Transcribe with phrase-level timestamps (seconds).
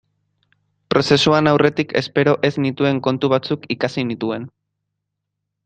[0.93, 4.49] Prozesuan aurretik espero ez nituen kontu batzuk ikasi nituen.